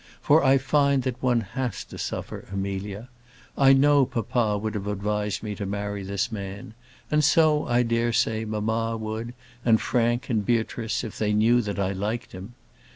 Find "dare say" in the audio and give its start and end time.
7.83-8.43